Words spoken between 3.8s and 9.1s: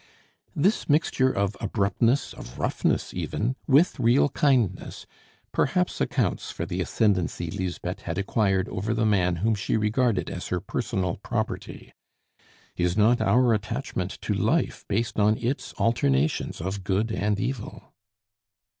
real kindness, perhaps accounts for the ascendency Lisbeth had acquired over the